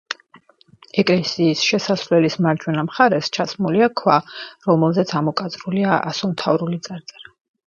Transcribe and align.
ეკლესიის 1.01 1.65
შესასვლელის 1.65 2.37
მარჯვენა 2.45 2.85
მხარეს 2.87 3.29
ჩასმულია 3.37 3.91
ქვა, 4.03 4.17
რომელზეც 4.71 5.15
ამოკაწრულია 5.21 6.01
ასომთავრული 6.15 6.83
წარწერა. 6.91 7.37